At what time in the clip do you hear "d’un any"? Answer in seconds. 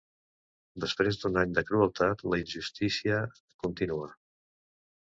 1.25-1.53